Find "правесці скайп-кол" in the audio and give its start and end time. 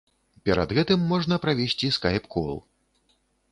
1.45-2.59